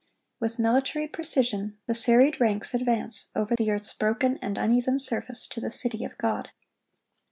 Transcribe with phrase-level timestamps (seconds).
[0.39, 5.59] With military precision, the serried ranks advance over the earth's broken and uneven surface to
[5.61, 6.49] the city of God.